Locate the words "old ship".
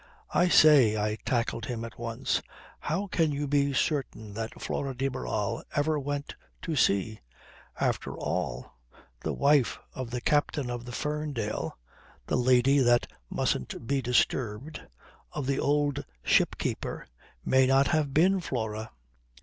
15.59-16.57